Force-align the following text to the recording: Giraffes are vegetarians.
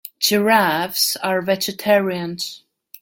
Giraffes 0.17 1.15
are 1.17 1.43
vegetarians. 1.43 2.63